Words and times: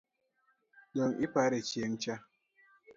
Donge 0.93 1.17
ipare 1.25 1.57
chieng’cha? 1.69 2.15